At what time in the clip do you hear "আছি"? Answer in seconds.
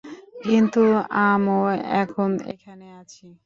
3.01-3.27